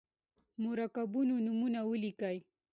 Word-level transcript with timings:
د 0.55 0.59
مرکبونو 0.63 1.33
نومونه 1.45 1.79
ولیکئ. 1.89 2.37